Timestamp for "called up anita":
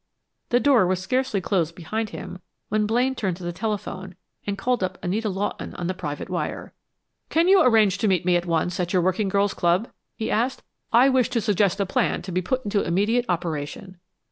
4.57-5.29